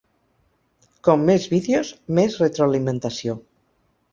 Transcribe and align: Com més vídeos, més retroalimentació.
Com 1.09 1.27
més 1.27 1.45
vídeos, 1.53 1.91
més 2.21 2.41
retroalimentació. 2.45 3.37